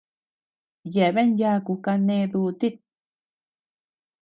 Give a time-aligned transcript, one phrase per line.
[0.93, 2.75] Yeabean yaku kané dutit.